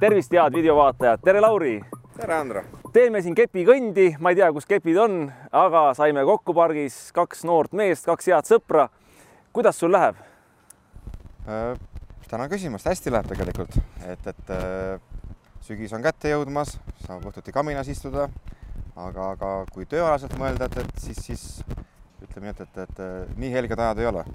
[0.00, 1.80] tervist, head videovaatajad, tere, Lauri.
[2.16, 2.62] tere, Andra.
[2.92, 5.14] teeme siin kepikõndi, ma ei tea, kus kepid on,
[5.56, 8.90] aga saime kokku pargis kaks noort meest, kaks head sõpra.
[9.56, 10.20] kuidas sul läheb
[11.48, 11.80] äh,?
[12.28, 13.72] tänan küsimast, hästi läheb tegelikult,
[14.04, 15.00] et, et äh,
[15.64, 16.76] sügis on kätte jõudmas,
[17.06, 18.28] saab õhtuti kaminas istuda.
[18.96, 21.44] aga, aga kui tööalaselt mõelda, et, et siis, siis
[22.20, 24.28] ütleme nii, et, et, et, et nii helged ajad ei ole.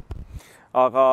[0.73, 1.05] aga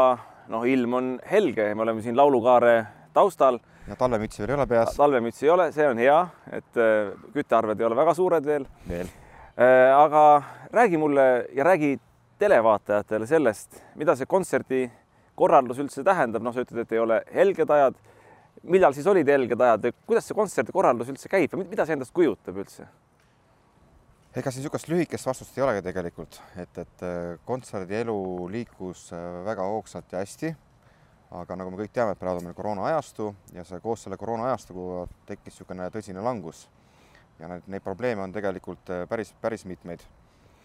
[0.48, 2.87] noh, ilm on helge, me oleme siin laulukaare
[3.18, 3.58] taustal
[3.88, 4.96] ja talvemütsi veel ei ole peas.
[4.96, 6.18] talvemütsi ei ole, see on hea,
[6.52, 8.66] et äh, küttearved ei ole väga suured veel.
[8.88, 9.09] veel.
[9.59, 10.24] Äh, aga
[10.74, 11.24] räägi mulle
[11.56, 11.96] ja räägi
[12.38, 14.84] televaatajatele sellest, mida see kontserdi
[15.38, 17.98] korraldus üldse tähendab, noh, sa ütled, et ei ole helged ajad.
[18.62, 22.12] millal siis olid helged ajad, kuidas see kontserdi korraldus üldse käib ja mida see endast
[22.14, 22.88] kujutab üldse?
[24.38, 28.18] ega siin niisugust lühikest vastust ei olegi tegelikult, et, et äh, kontserdielu
[28.52, 29.09] liikus
[29.46, 30.52] väga hoogsalt ja hästi
[31.34, 35.59] aga nagu me kõik teame, et on meil koroonaajastu ja see koos selle koroonaajastuga tekkis
[35.59, 36.68] niisugune tõsine langus.
[37.38, 40.01] ja need, neid probleeme on tegelikult äh, päris, päris mitmeid.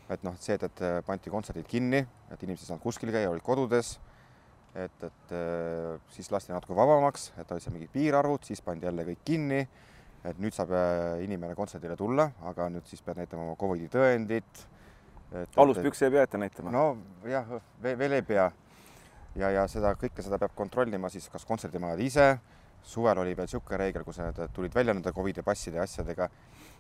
[0.09, 3.29] et noh, see, et, et äh, pandi kontserdid kinni, et inimesed ei saanud kuskil käia,
[3.29, 3.99] olid kodudes,
[4.75, 9.05] et, et äh, siis lasti natuke vabamaks, et olid seal mingid piirarvud, siis pandi jälle
[9.11, 9.61] kõik kinni,
[10.23, 10.71] et nüüd saab
[11.19, 14.67] inimene kontserdile tulla, aga nüüd siis pead näitama oma Covidi tõendit.
[15.57, 16.71] aluspükse ei pea ette näitama?
[16.71, 18.51] nojah, veel ei pea
[19.39, 22.27] ja, ja seda kõike, seda peab kontrollima siis kas kontserdimajad ise,
[22.83, 26.29] suvel oli veel niisugune reegel, kus nad tulid välja nende Covidi passide ja asjadega,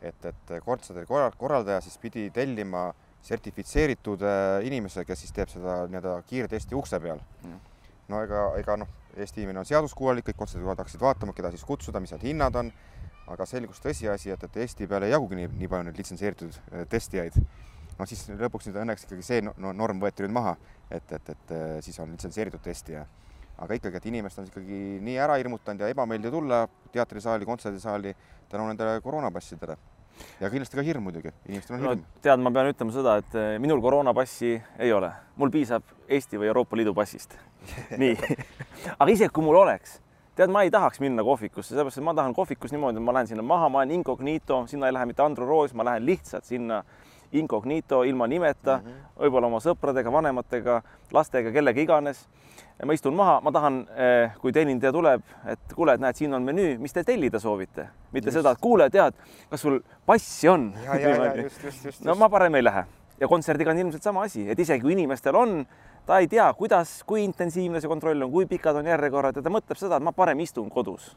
[0.01, 2.89] et, et kontserdi korraldaja siis pidi tellima
[3.23, 7.21] sertifitseeritud äh, inimese, kes siis teeb seda nii-öelda kiirtesti ukse peal.
[7.43, 7.61] Mm..
[8.11, 12.01] no ega, ega noh, Eesti inimene on seaduskuulelik, kõik kontserdikorraldajad hakkasid vaatama, keda siis kutsuda,
[12.03, 12.71] mis need hinnad on,
[13.31, 16.83] aga selgus tõsiasi, et, et Eesti peal ei jagugi nii, nii palju neid litsenseeritud äh,
[16.91, 17.37] testijaid
[18.03, 20.57] noh, siis lõpuks nüüd õnneks ikkagi see no, norm võeti nüüd maha,
[20.91, 23.05] et, et, et siis on litsenseeritud testija.
[23.63, 28.15] aga ikkagi, et inimesed on ikkagi nii ära hirmutanud ja ebameeldiv tulla teatrisaali, kontserdisaali
[28.49, 29.77] tänu nendele koroonapassidele
[30.41, 32.21] ja kindlasti ka hirm muidugi, inimestel on hirm no,.
[32.25, 36.49] tead, ma pean ütlema seda, et eh, minul koroonapassi ei ole, mul piisab Eesti või
[36.51, 37.37] Euroopa Liidu passist.
[38.01, 38.17] nii
[38.97, 39.99] aga isegi kui mul oleks,
[40.37, 43.31] tead, ma ei tahaks minna kohvikusse, sellepärast et ma tahan kohvikus niimoodi, et ma lähen
[43.31, 46.83] sinna maha, ma olen incognito, sinna ei lähe mitte Andro Roos, ma lähen lihtsalt sinna
[47.39, 49.19] incognito, ilma nimeta mm, -hmm.
[49.23, 52.27] võib-olla oma sõpradega, vanematega, lastega, kellega iganes.
[52.85, 56.43] ma istun maha, ma tahan, eh, kui teenindaja tuleb, et kuule, et näed, siin on
[56.43, 58.37] menüü, mis te tellida soovite, mitte just.
[58.37, 59.13] seda, et kuule, tead,
[59.49, 60.73] kas sul passi on?
[62.07, 62.85] no ma parem ei lähe
[63.19, 65.65] ja kontserdiga on ilmselt sama asi, et isegi kui inimestel on,
[66.05, 69.53] ta ei tea, kuidas, kui intensiivne see kontroll on, kui pikad on järjekorrad ja ta
[69.53, 71.13] mõtleb seda, et ma parem istun kodus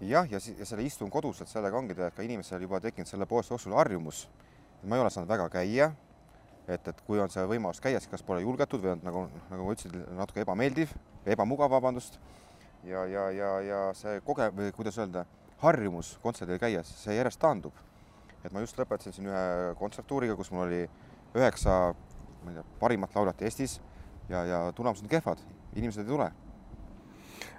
[0.00, 3.26] jah, ja, ja selle istun kodus, et sellega ongi tead ka inimesel juba tekkinud selle
[3.26, 4.26] poest jooksul harjumus
[4.86, 5.92] ma ei ole saanud väga käia.
[6.68, 9.20] et, et kui on see võimalus käia, siis kas pole julgetud või on nagu,
[9.52, 10.90] nagu ma ütlesin, natuke ebameeldiv,
[11.26, 12.18] ebamugav, vabandust.
[12.84, 15.24] ja, ja, ja, ja see koge- või kuidas öelda,
[15.62, 17.74] harjumus kontserdil käies, see järjest taandub.
[18.44, 20.82] et ma just lõpetasin siin ühe kontserttuuriga, kus mul oli
[21.34, 21.94] üheksa,
[22.44, 23.80] ma ei tea, parimat lauljat Eestis
[24.28, 25.38] ja, ja tulemused on kehvad,
[25.74, 26.30] inimesed ei tule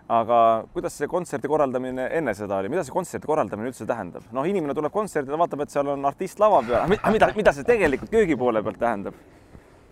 [0.08, 0.40] aga
[0.72, 4.28] kuidas see kontserdi korraldamine enne seda oli, mida see kontserdi korraldamine üldse tähendab?
[4.36, 8.14] noh, inimene tuleb kontserdile, vaatab, et seal on artist lava peal, mida, mida see tegelikult
[8.14, 9.18] köögi poole pealt tähendab?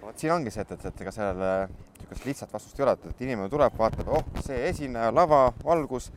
[0.06, 1.52] vot siin ongi see, et, et, et ega sellele
[2.06, 6.12] niisugust lihtsat vastust ei ole, et, inimene tuleb, vaatab, oh, see esineja, lava, valgus,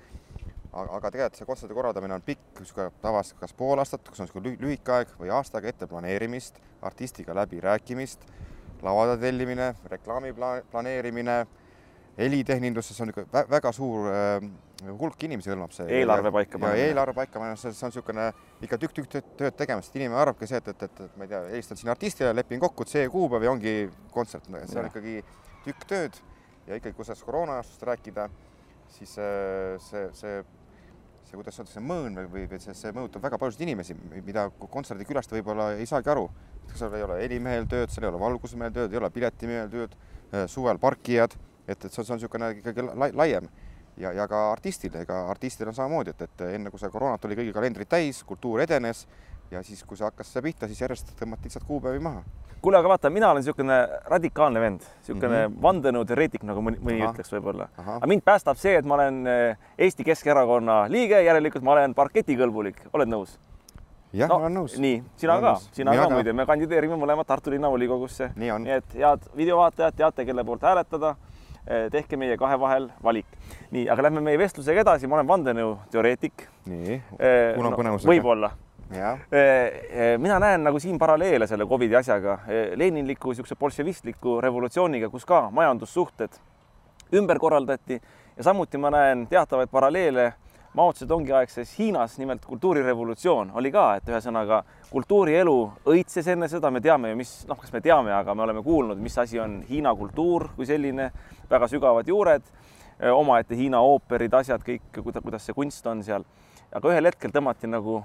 [0.68, 4.28] aga, aga tegelikult see kontserdi korraldamine on pikk, niisugune tavaliselt kas pool aastat, kus on
[4.28, 8.28] niisugune lühike aeg või aastaga ette planeerimist, artistiga läbirääkimist,
[8.84, 10.36] lavade tellimine, reklaami
[10.70, 11.40] planeerimine
[12.18, 14.46] helitehninduses on ikka väga suur äh,
[14.98, 15.86] hulk inimesi hõlmab see.
[16.00, 16.74] eelarve paika panna.
[16.82, 18.26] eelarve paika panna, see, on niisugune
[18.66, 21.80] ikka tükk-tükk tööd tegemist, inimene arvabki see, et, et, et, et ma ei tea, helistan
[21.80, 23.74] siin artistile, lepin kokku, et see kuupäev ja ongi
[24.14, 25.16] kontsert, see on ikkagi
[25.66, 26.20] tükk tööd
[26.66, 28.28] ja ikkagi, kui sellest koroona-aastast rääkida,
[28.98, 30.38] siis see, see, see
[31.28, 34.46] see, kuidas öelda, see mõõn või, või, või see, see mõjutab väga paljusid inimesi, mida
[34.58, 36.28] kontserdikülastaja võib-olla ei saagi aru.
[36.74, 39.96] seal ei ole helimehel tööd, seal ei ole valgusmehel tööd, ei ole piletimehel tööd,
[40.48, 41.36] suvel parkijad
[41.68, 43.48] et, et see on, see on niisugune ikkagi lai, laiem
[44.00, 47.38] ja, ja ka artistil, ega artistil on samamoodi, et, et enne kui see koroonat oli
[47.38, 49.06] kõigil kalendrid täis, kultuur edenes
[49.50, 52.22] ja siis, kui see hakkas see pihta, siis järjest tõmmati lihtsalt kuupäevi maha.
[52.62, 53.78] kuule, aga vaata, mina olen niisugune
[54.12, 55.62] radikaalne vend, niisugune mm -hmm.
[55.62, 57.12] vandenõuteoreetik, nagu mõni, mõni Aha.
[57.12, 57.68] ütleks võib-olla.
[57.76, 62.82] aga mind päästab see, et ma olen eh, Eesti Keskerakonna liige, järelikult ma olen parketikõlbulik,
[62.92, 63.38] oled nõus?
[64.12, 64.78] jah no,, ma olen nõus.
[64.78, 68.32] nii, sina ka, sina Mina ka muide, me kandideerime mõlemad Tartu linnavolikogusse.
[68.36, 71.16] nii, et head videovaatajad, teate, kelle poolt hääletada
[71.92, 73.26] tehke meie kahe vahel valik.
[73.70, 76.46] nii, aga lähme meie vestlusega edasi, ma olen vandenõuteoreetik.
[76.66, 78.12] nii, eh, kuna no, põnevusega?
[78.12, 78.50] võib-olla.
[78.88, 82.38] Eh, mina näen nagu siin paralleele selle Covidi asjaga,
[82.76, 86.38] leninliku niisuguse bolševistliku revolutsiooniga, kus ka majandussuhted
[87.20, 88.00] ümber korraldati
[88.36, 90.32] ja samuti ma näen teatavaid paralleele
[90.74, 94.60] Mao Zedongi aegses Hiinas nimelt kultuurirevolutsioon oli ka, et ühesõnaga
[94.90, 95.54] kultuurielu
[95.88, 99.00] õitses enne seda, me teame ju, mis noh, kas me teame, aga me oleme kuulnud,
[99.00, 101.08] mis asi on Hiina kultuur kui selline,
[101.50, 102.44] väga sügavad juured,
[103.14, 106.26] omaette Hiina ooperid, asjad kõik, kuidas, see kunst on seal.
[106.72, 108.02] aga ühel hetkel tõmmati nagu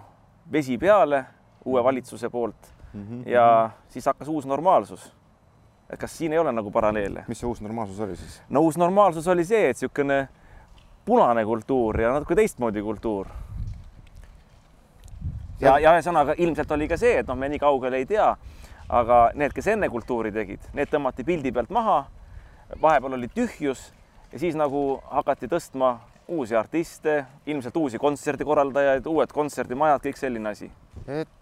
[0.51, 1.25] vesi peale
[1.66, 3.30] uue valitsuse poolt mm -hmm.
[3.30, 5.12] ja siis hakkas uus normaalsus
[5.89, 7.25] et kas siin ei ole nagu paralleele?
[7.27, 8.42] mis see uus normaalsus oli siis?
[8.50, 10.27] no uus normaalsus oli see, et niisugune
[11.06, 13.28] punane kultuur ja natuke teistmoodi kultuur.
[15.62, 18.34] ja, ja ühesõnaga ilmselt oli ka see, et noh, me nii kaugele ei tea,
[18.90, 22.06] aga need, kes enne kultuuri tegid, need tõmmati pildi pealt maha.
[22.82, 23.92] vahepeal oli tühjus
[24.32, 25.98] ja siis nagu hakati tõstma
[26.28, 30.72] uusi artiste, ilmselt uusi kontserdikorraldajaid, uued kontserdimajad, kõik selline asi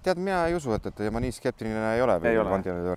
[0.03, 2.17] tead, mina ei usu, et, et ma nii skeptiline ei ole.
[2.25, 2.37] ei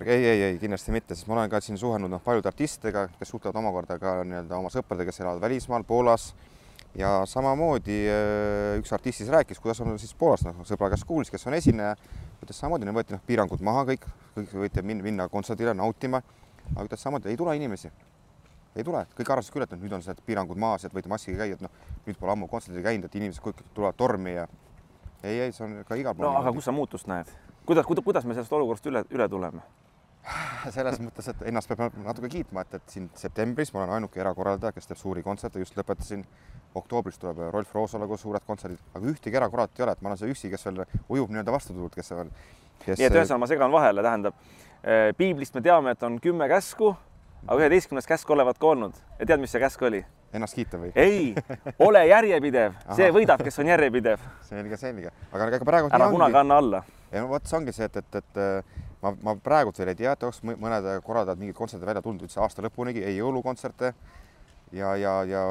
[0.05, 3.29] ei, ei, ei kindlasti mitte, sest ma olen ka siin suhelnud noh, paljude artistidega, kes
[3.29, 6.31] suhtlevad omakorda ka nii-öelda oma sõpradega, kes elavad välismaal, Poolas
[6.99, 11.31] ja samamoodi äh, üks artist siis rääkis, kuidas on siis Poolas, noh, sõbra käest kuulis,
[11.33, 11.95] kes on esineja,
[12.43, 16.23] ütles samamoodi, võeti noh, piirangud maha kõik, kõik võite minna kontserdile nautima,
[16.73, 17.91] aga ütles samamoodi, ei tule inimesi
[18.75, 21.55] ei tule, kõik arvasid küll, et nüüd on need piirangud maas, et võite maskiga käia,
[21.55, 21.71] et noh,
[22.07, 24.49] nüüd pole ammu kontserdil käinud, et inimesed kõik tulevad tormi ja
[25.23, 26.27] ei, ei, see on ka igal pool.
[26.27, 27.31] no aga kus sa muutust näed?
[27.65, 29.63] kuidas, kuidas, kuidas me sellest olukorrast üle, üle tuleme?
[30.75, 34.75] selles mõttes, et ennast peab natuke kiitma, et, et siin septembris ma olen ainuke erakorraldaja,
[34.75, 36.25] kes teeb suuri kontserte, just lõpetasin.
[36.75, 40.31] Oktoobris tuleb Rolf Roosaluga suured kontserdid, aga ühtegi erakorralit ei ole, et ma olen see
[40.33, 42.31] üksi, kes veel ujub nii-öelda vastutulult, kes veel
[42.83, 42.97] kes....
[42.99, 44.37] nii et ühesõnaga ma segan vahele, tähendab
[44.83, 46.93] eh, piiblist me teame, et on kümme käsku,
[47.45, 50.03] aga üheteistkümnes käsk olevat ka olnud ja tead, mis see käsk oli?
[50.35, 50.91] ennast kiita või?
[50.99, 51.31] ei,
[51.79, 54.25] ole järjepidev, see võidab, kes on järjepidev.
[54.49, 55.93] selge, selge, aga ega praegu.
[55.95, 56.83] ära kunagi anna alla.
[57.11, 60.15] ja no vot, see ongi see, et, et, et ma, ma praegult veel ei tea,
[60.15, 63.93] et oleks mõned korraldajad mingeid kontserte välja tulnud üldse aasta lõpunigi, ei jõulukontserte
[64.75, 65.45] ja, ja, ja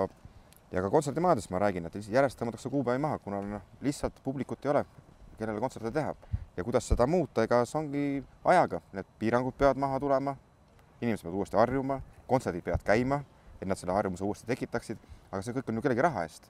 [0.75, 4.75] ja ka kontserdimajades ma räägin, et järjest tõmmatakse kuupäevi maha, kuna noh, lihtsalt publikut ei
[4.75, 4.85] ole,
[5.38, 6.15] kellele kontserte teha.
[6.56, 8.03] Ja kuidas seda muuta, ega see ongi
[8.50, 10.35] ajaga, need piirangud peavad maha tulema,
[11.00, 13.23] inimesed peavad uuesti harjuma, kontserdid peavad käima
[13.65, 15.00] et nad selle harjumuse uuesti tekitaksid,
[15.31, 16.49] aga see kõik on ju kellegi raha eest.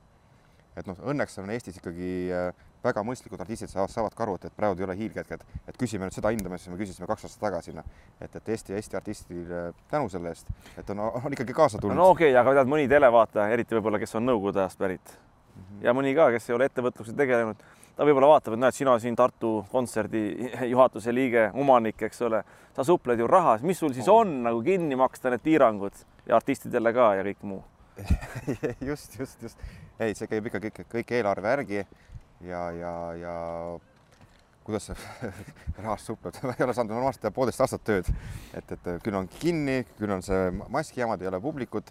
[0.75, 2.49] et noh, õnneks on Eestis ikkagi äh,
[2.85, 6.17] väga mõistlikud artistid saavad, ka aru, et, et praegu ei ole hiilgetk, et, küsime nüüd
[6.17, 7.87] seda hinda, mis me küsisime kaks aastat tagasi, noh.
[8.21, 11.99] et, et Eesti, Eesti artistidele tänu selle eest, et on, on ikkagi kaasa tulnud.
[11.99, 15.63] no okei okay,, aga tead, mõni televaataja, eriti võib-olla, kes on Nõukogude ajast pärit mm
[15.63, 15.85] -hmm.
[15.89, 17.67] ja mõni ka, kes ei ole ettevõtlusega tegelenud,
[17.97, 20.25] ta võib-olla vaatab, et näed, sina siin Tartu kontserdi
[20.73, 22.45] juhatuse liige, omanik, eks ole,
[22.77, 26.93] sa supled ju rahas, mis sul siis on nagu kinni maksta need piirangud ja artistidele
[26.93, 27.63] ka ja kõik muu
[28.89, 29.59] just, just, just.
[30.01, 31.85] ei, see käib ikka kõik, kõik eelarve järgi
[32.47, 33.35] ja, ja, ja
[34.65, 35.31] kuidas see
[35.85, 38.11] rahast supleb, ma ei ole saanud normaalselt teha poolteist aastat tööd,
[38.57, 41.91] et, et küll on kinni, küll on see maskijamad, ei ole publikut,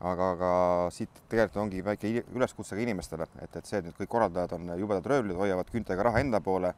[0.00, 0.50] aga, aga
[0.94, 4.74] siit tegelikult ongi väike üleskutse ka inimestele, et, et see, et nüüd kõik korraldajad on
[4.80, 6.74] jubedad röövlid, hoiavad küntega raha enda poole,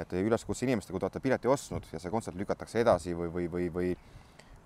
[0.00, 3.50] et üleskutse inimestele, kui te olete pileti ostnud ja see kontsert lükatakse edasi või, või,
[3.52, 3.92] või, või,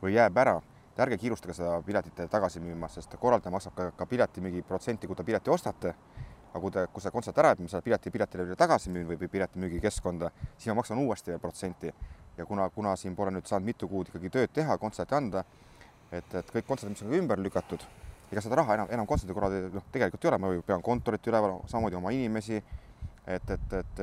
[0.02, 0.60] või jääb ära
[0.94, 5.18] et ärge kiirustage seda piletit tagasi müüma, sest korraldaja maksab ka, ka piletimüügi protsenti, kui
[5.18, 5.94] te pileti ostate.
[6.54, 9.18] Aga kui te, kui see kontsert ära jääb, ma selle pileti piletile tagasi müün või,
[9.18, 11.90] või piletimüügi keskkonda, siis ma maksan uuesti protsenti.
[12.36, 15.44] ja kuna, kuna siin pole nüüd saanud mitu kuud ikkagi tööd teha, kontserti anda,
[16.10, 17.82] et, et kõik kontserdid, mis on ümber lükatud,
[18.30, 21.60] ega seda raha enam, enam kontserdi korral noh, tegelikult ei ole, ma pean kontorit üleval,
[21.70, 22.62] samamoodi oma inimesi
[23.26, 24.02] et, et, et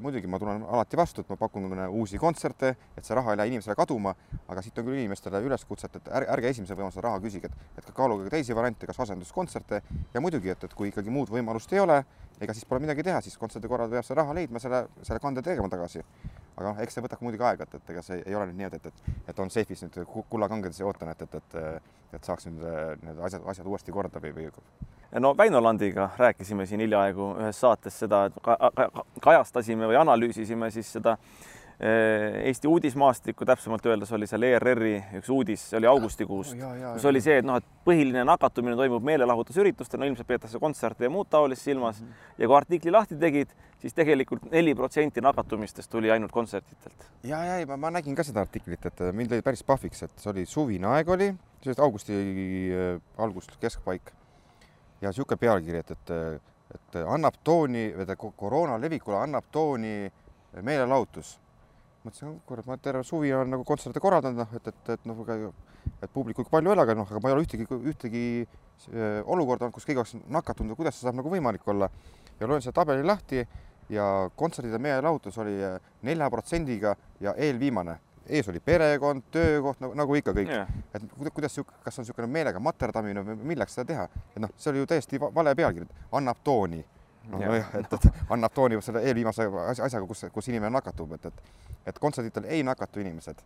[0.00, 3.52] muidugi ma tulen alati vastu, et ma pakun uusi kontserte, et see raha ei lähe
[3.52, 4.14] inimesele kaduma,
[4.48, 7.90] aga siit on küll inimestele üleskutset, et ärge, ärge esimese võimalusel raha küsige, et, et
[7.96, 9.82] kaaluge ka teisi variante, kas asenduskontserte
[10.14, 12.00] ja muidugi, et, et kui ikkagi muud võimalust ei ole,
[12.40, 15.44] ega siis pole midagi teha, siis kontserdi korral peab see raha leidma, selle, selle kande
[15.44, 16.04] tegema tagasi.
[16.56, 18.70] Aga noh, eks see võtab muidugi aega, et, et ega see ei ole nüüd nii,
[18.70, 22.66] et, et, et, on seifis nüüd kullakangedes ja ootan, et, et, et, et saaks nüüd
[23.06, 24.50] need asjad, asjad uuesti korda või, või
[25.20, 30.70] no Väino Landiga rääkisime siin hiljaaegu ühes saates seda, et ka, ka, kajastasime või analüüsisime
[30.72, 31.16] siis seda
[31.82, 37.40] Eesti uudismaastikku, täpsemalt öeldes oli seal ERR-i üks uudis, see oli augustikuust, kus oli see,
[37.40, 42.00] et noh, et põhiline nakatumine toimub meelelahutusüritustel, no ilmselt peetakse kontserte ja muud taolist silmas
[42.00, 42.38] mm -hmm.
[42.38, 43.50] ja kui artikli lahti tegid,
[43.82, 47.10] siis tegelikult neli protsenti nakatumistest tuli ainult kontsertidelt.
[47.22, 50.30] ja, ja ei, ma, nägin ka seda artiklit, et mind lõi päris pahviks, et see
[50.30, 51.34] oli suvine aeg oli,
[51.78, 54.12] augusti äh, algus, keskpaik
[55.02, 56.10] ja niisugune pealkiri, et, et,
[56.74, 57.90] et annab tooni,
[58.36, 60.12] koroona levikule annab tooni
[60.60, 61.38] meelelahutus.
[62.06, 65.22] Mõtlesin, kurat, ma terve suvi olen nagu kontserte korraldanud, noh, et, et, et noh,
[66.02, 69.66] et publikut palju ei ole, aga noh, aga ma ei ole ühtegi, ühtegi äh, olukorda
[69.66, 71.90] olnud, kus keegi oleks nakatunud, kuidas see saab nagu võimalik olla.
[72.40, 73.44] ja loen selle tabeli lahti
[73.92, 74.06] ja
[74.36, 77.98] kontserdide meelelahutus oli äh, nelja protsendiga ja eelviimane.
[78.26, 80.50] Ees oli perekond, töökoht nagu, nagu ikka kõik.
[80.50, 80.68] Yeah..
[80.94, 84.82] et kuidas, kas on niisugune meelega materdamine või milleks seda teha, et noh, see oli
[84.82, 86.84] ju täiesti vale pealkiri, annab tooni
[87.30, 91.98] nojah, et, et annab tooni selle eelviimase asjaga, kus, kus inimene nakatub, et, et, et
[92.02, 93.42] kontserditel ei nakatu inimesed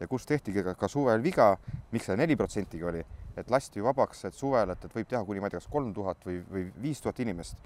[0.00, 1.52] ja kus tehtigi ka, ka suvel viga,
[1.92, 3.02] miks see neli protsentiga oli,
[3.38, 5.90] et lasti vabaks, et suvel, et, et võib teha kuni ma ei tea, kas kolm
[5.94, 7.56] tuhat või, või viis tuhat inimest.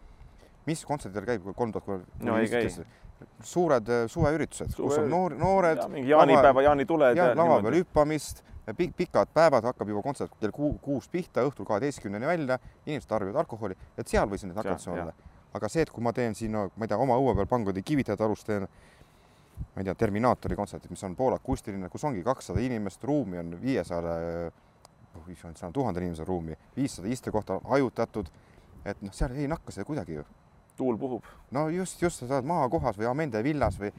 [0.67, 2.07] mis kontserdidel käib, kui kolm tuhat?
[2.23, 2.69] no ei käi.
[3.45, 5.83] suured äh, suveüritused Suve..., kus on noor, noored.
[5.91, 7.17] mingi jaanipäeva, jaanituled.
[7.17, 8.43] ja lava peal hüppamist,
[8.97, 13.77] pikad päevad, hakkab juba kontsert kell kuu, kuus pihta, õhtul kaheteistkümneni välja, inimesed tarbivad alkoholi,
[13.99, 15.13] et seal võis neid nakatusi olla.
[15.53, 17.83] Aga see, et kui ma teen siin no,, ma ei tea, oma õue peal Pangodi
[17.85, 18.67] Kivitajate alus teen
[19.75, 24.53] ma ei tea, Terminaatori kontserdid, mis on poolakustiline, kus ongi kakssada inimest, ruumi on viiesajale,
[25.19, 28.31] oh issand, seal on tuhande inimese ruumi, viissada istekohta hajutatud.
[28.85, 30.25] et noh, seal ei nakka see kuidagi ju.
[30.77, 31.25] tuul puhub.
[31.51, 33.93] no just, just sa oled maakohas või Amende villas või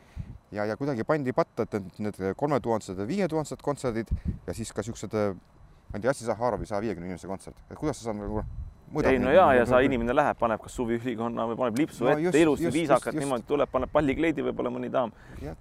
[0.52, 4.10] ja, ja kuidagi pandi patta, et need, need kolmetuhandesed ja viietuhandesed kontserdid
[4.48, 8.02] ja siis ka siuksed, ma ei tea, Jassi Zaharovi saja viiekümne inimese kontsert, et kuidas
[8.02, 8.44] sa saad nagu
[9.02, 12.42] ei no ja, ja sa inimene läheb, paneb kas suviülikonna või paneb lipsu no, ette
[12.42, 15.14] ilusti, viisakalt niimoodi tuleb, paneb pallikleidi võib-olla mõni daam.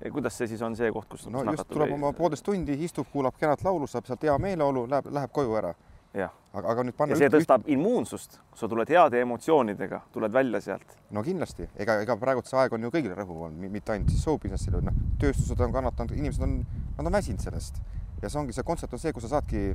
[0.02, 3.38] kuidas see siis on see koht, kus no just tuleb oma poolteist tundi, istub, kuulab
[3.40, 5.72] kenat laulu, saab sealt hea meeleolu, läheb, läheb koju ära.
[6.12, 7.14] aga, aga nüüd panna.
[7.14, 7.72] ja see üht, tõstab üht...
[7.72, 10.98] immuunsust, sa tuled heade emotsioonidega, tuled välja sealt.
[11.10, 14.22] no kindlasti, ega, ega praegu see aeg on ju kõigile rõhuv olnud, mitte ainult siis
[14.26, 16.58] show business'ile, noh, tööstused on kannatanud, inimesed on,
[16.98, 17.80] nad on väsinud sellest
[18.22, 19.72] ja see ongi see kontsept on see, kus sa saadki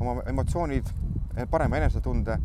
[0.00, 0.88] oma emotsioonid,
[1.50, 2.38] parema enesetunde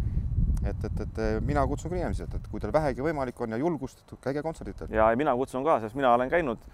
[0.66, 3.60] et, et, et mina kutsun küll inimesi, et, et kui teil vähegi võimalik on ja
[3.62, 4.92] julgust, käige kontserditel.
[4.94, 6.66] ja mina kutsun ka, sest mina olen käinud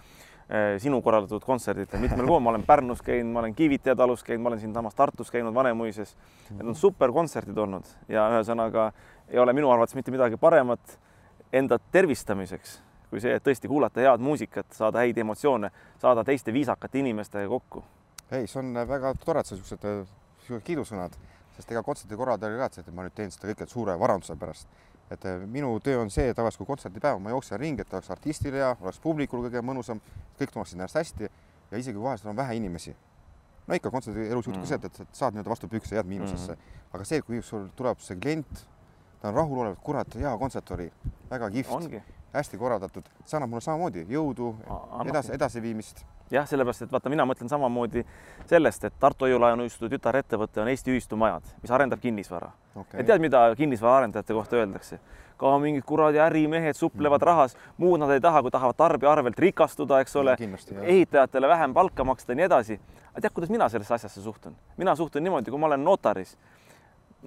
[0.49, 4.43] eh, sinu korraldatud kontserditel mitmel pool, ma olen Pärnus käinud, ma olen Kivitaja talus käinud,
[4.43, 6.15] ma olen siinsamas Tartus käinud, Vanemuises.
[6.49, 8.91] Need on super kontserdid olnud ja ühesõnaga
[9.29, 10.99] ei ole minu arvates mitte midagi paremat
[11.53, 15.69] enda tervistamiseks kui see, et tõesti kuulata head muusikat, saada häid emotsioone,
[16.01, 17.83] saada teiste viisakate inimestega kokku.
[18.35, 21.15] ei, see on väga tore, et sa siuksed kiidusõnad
[21.57, 24.69] sest ega kontserdi korraldaja ei kavatse, et ma nüüd teen seda kõike suure varanduse pärast.
[25.11, 28.57] et eh, minu töö on see, tavaliselt kui kontserdipäev, ma jooksen ringi, et oleks artistil
[28.59, 30.01] hea, oleks publikul kõige mõnusam,
[30.39, 31.29] kõik tunneksid ennast hästi
[31.71, 32.95] ja isegi vahest on vähe inimesi.
[33.67, 36.51] no ikka kontserdi elus juhtub ka see, et, et saad nii-öelda vastu pükse, jääd miinusesse
[36.51, 36.91] mm, -hmm.
[36.93, 38.67] aga see, kui sul tuleb see klient,
[39.21, 40.91] ta on rahulolev, et kurat, hea kontsert oli,
[41.31, 42.01] väga kihvt,
[42.37, 44.53] hästi korraldatud, see annab mulle samamoodi jõudu,
[45.05, 48.03] edasi, edasiviimist jah, sellepärast et vaata, mina mõtlen samamoodi
[48.49, 53.03] sellest, et Tartu Hoiu-laenuühistu tütarettevõte on Eesti Ühistumajad, mis arendab kinnisvara okay..
[53.03, 54.99] tead, mida kinnisvaraarendajate kohta öeldakse?
[55.37, 57.29] ka mingid kuradi ärimehed suplevad mm.
[57.29, 60.33] rahas, muud nad ei taha, kui tahavad tarbija arvelt rikastuda, eks ole,
[60.81, 62.79] ehitajatele vähem palka maksta ja nii edasi.
[63.11, 64.55] aga tead, kuidas mina sellesse asjasse suhtun?
[64.77, 66.33] mina suhtun niimoodi, kui ma olen notaris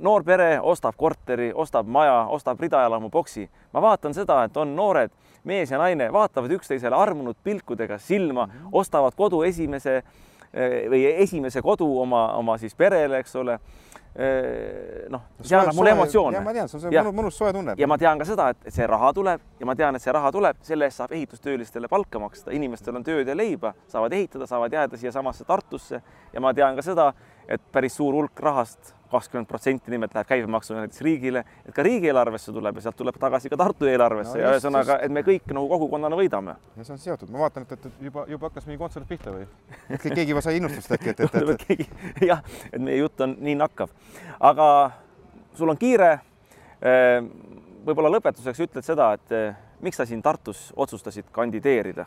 [0.02, 3.49] noor pere ostab korteri, ostab maja, ostab ridaelamu boksi.
[3.73, 5.11] ma vaatan seda, et on noored
[5.45, 8.69] mees ja naine, vaatavad üksteisele armunud pilkudega silma mm, -hmm.
[8.73, 9.97] ostavad kodu esimese
[10.54, 13.59] eh, või esimese kodu oma, oma siis perele, eks ole
[14.16, 16.40] eh, noh, see annab mulle emotsioone.
[16.40, 17.75] ma tean, see on mõnus, mõnus soe tunne.
[17.78, 20.33] ja ma tean ka seda, et see raha tuleb ja ma tean, et see raha
[20.33, 24.73] tuleb, selle eest saab ehitustöölistele palka maksta, inimestel on tööd ja leiba, saavad ehitada, saavad
[24.73, 26.02] jääda siiasamasse Tartusse
[26.33, 27.12] ja ma tean ka seda,
[27.49, 32.52] et päris suur hulk rahast kakskümmend protsenti nimelt läheb käibemaksu näiteks riigile, et ka riigieelarvesse
[32.55, 35.69] tuleb ja sealt tuleb tagasi ka Tartu eelarvesse no, ja ühesõnaga, et me kõik nagu
[35.69, 36.57] kogukonnana võidame.
[36.76, 39.47] ja see on seotud, ma vaatan, et, et juba, juba hakkas mingi kontsert pihta või?
[40.07, 41.67] keegi juba sai innustust äkki, et, et, et, et...
[41.67, 43.93] keegi jah, et meie jutt on nii nakkav.
[44.40, 44.67] aga
[45.55, 46.12] sul on kiire.
[46.81, 47.26] Ehm,
[47.85, 52.07] võib-olla lõpetuseks ütled seda, et eh, miks sa siin Tartus otsustasid kandideerida?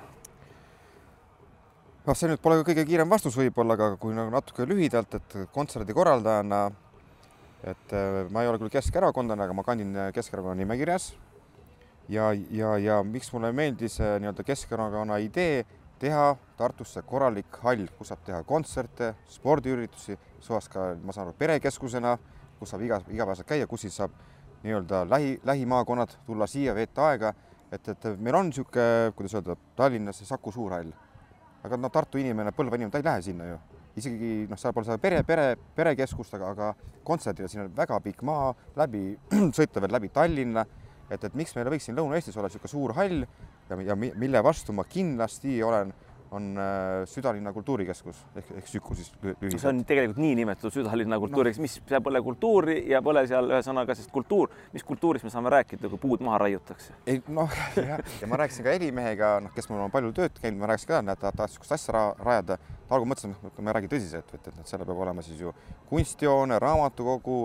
[2.03, 5.95] noh, see nüüd pole kõige kiirem vastus võib-olla, aga kui nagu natuke lühidalt, et kontserdi
[5.95, 6.65] korraldajana
[7.63, 11.13] et äh, ma ei ole küll keskerakondlane, aga ma kandin äh, Keskerakonna nimekirjas.
[12.09, 15.63] ja, ja, ja miks mulle meeldis äh, nii-öelda Keskerakonna idee
[15.99, 22.17] teha Tartusse korralik hall, kus saab teha kontserte, spordiüritusi, suhas ka, ma saan aru, perekeskusena,
[22.59, 24.11] kus saab iga, igapäevaselt käia, kus siis saab
[24.63, 27.33] nii-öelda lähi, lähimaakonnad tulla siia, veeta aega,
[27.71, 30.91] et, et meil on niisugune, kuidas öelda, Tallinnas see Saku Suurhall.
[31.63, 33.59] aga no Tartu inimene, Põlva inimene, ta ei lähe sinna ju
[33.99, 38.23] isegi noh, seal pole seda pere, pere, perekeskust, aga, aga kontserdile siin on väga pikk
[38.25, 39.11] maa läbi,
[39.57, 40.65] sõita veel läbi Tallinna.
[41.09, 43.25] et, et miks meil võiks siin Lõuna-Eestis olla niisugune suur hall
[43.69, 45.93] ja, ja mille vastu ma kindlasti olen
[46.33, 49.59] on äh, südalinna kultuurikeskus ehk, ehk Süku siis lühidalt.
[49.61, 53.95] see on tegelikult niinimetatud südalinna kultuuriks no., mis seal pole kultuuri ja pole seal ühesõnaga,
[53.97, 56.95] sest kultuur, mis kultuurist me saame rääkida, kui puud maha raiutakse?
[57.09, 60.61] ei noh, ja, ja ma rääkisin ka helimehega, noh, kes mul on palju tööd käinud,
[60.63, 62.57] ma rääkisin ka, et ta tahtis niisugust asja rajada.
[62.89, 65.53] algul mõtlesin, et ma ei räägi tõsiselt, et, et seal peab olema siis ju
[65.89, 67.37] kunstihoone, raamatukogu,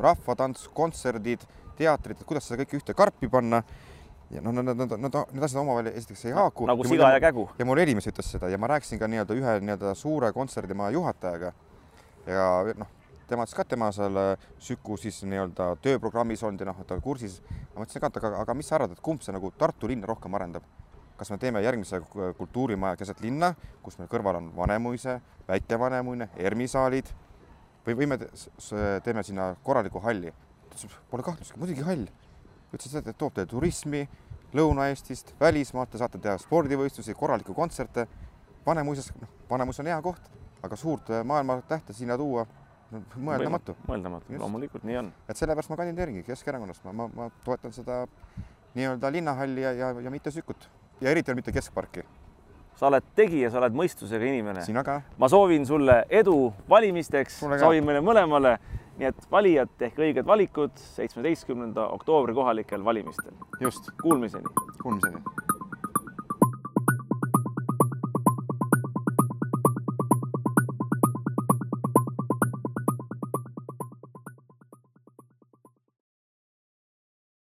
[0.00, 1.44] rahvatants, kontserdid,
[1.76, 3.62] teatrid, et kuidas seda kõike ühte karpi panna
[4.32, 6.66] ja noh, nad, nad, nad, need asjad omavahel esiteks ei haaku.
[6.70, 7.48] nagu siga ja kägu.
[7.58, 11.52] ja mul Elimees ütles seda ja ma rääkisin ka nii-öelda ühe nii-öelda suure kontserdimaja juhatajaga.
[12.26, 12.46] ja
[12.78, 12.90] noh,
[13.28, 16.98] tema ütles ka, et tema seal äh, Süku siis nii-öelda tööprogrammis olnud ja noh, ta
[17.00, 17.40] kursis.
[17.74, 20.08] ma mõtlesin ka, et aga, aga mis sa arvad, et kumb see nagu Tartu linna
[20.08, 20.66] rohkem arendab?
[21.22, 22.00] kas me teeme järgmise
[22.38, 27.12] kultuurimaja keset linna, kus meil kõrval on Vanemuise, Väike Vanemuine, ERMi saalid
[27.86, 28.18] või, või me
[29.04, 30.32] teeme sinna korraliku halli?
[30.72, 32.08] ta ütles, pole kahtlustki, muidugi hall.
[32.74, 34.06] Ütles, et toob teile turismi
[34.52, 38.04] Lõuna-Eestist, välismaalt, te saate teha spordivõistlusi, korralikke kontserte.
[38.66, 40.28] Vanemuises, noh, Vanemuis on hea koht,
[40.62, 42.44] aga suurt äh, maailma tähte sinna tuua
[43.16, 43.74] mõeldamatu.
[43.88, 45.12] mõeldamatu, loomulikult nii on.
[45.28, 48.02] et sellepärast ma kandideeringi Keskerakonnast, ma, ma, ma toetan seda
[48.76, 50.68] nii-öelda linnahalli ja, ja, ja mitte Sükut
[51.00, 52.04] ja eriti mitte keskparki.
[52.76, 54.64] sa oled tegija, sa oled mõistusega inimene.
[55.18, 58.58] ma soovin sulle edu valimisteks, soovin meile mõlemale
[58.98, 63.32] nii et valijad, tehke õiged valikud seitsmeteistkümnenda oktoobri kohalikel valimistel.
[63.60, 63.90] just.
[64.02, 64.48] Kuulmiseni.
[64.82, 65.22] Kuulmiseni